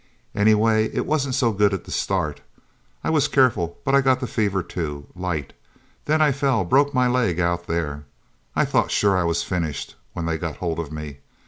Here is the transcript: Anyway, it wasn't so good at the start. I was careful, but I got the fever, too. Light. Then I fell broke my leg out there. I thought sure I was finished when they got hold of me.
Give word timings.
Anyway, 0.33 0.87
it 0.95 1.05
wasn't 1.05 1.35
so 1.35 1.51
good 1.51 1.75
at 1.75 1.83
the 1.83 1.91
start. 1.91 2.41
I 3.03 3.11
was 3.11 3.27
careful, 3.27 3.77
but 3.85 3.93
I 3.93 4.01
got 4.01 4.19
the 4.19 4.25
fever, 4.25 4.63
too. 4.63 5.05
Light. 5.15 5.53
Then 6.05 6.23
I 6.23 6.31
fell 6.31 6.65
broke 6.65 6.91
my 6.91 7.05
leg 7.05 7.39
out 7.39 7.67
there. 7.67 8.05
I 8.55 8.65
thought 8.65 8.89
sure 8.89 9.15
I 9.15 9.25
was 9.25 9.43
finished 9.43 9.95
when 10.13 10.25
they 10.25 10.39
got 10.39 10.57
hold 10.57 10.79
of 10.79 10.91
me. 10.91 11.19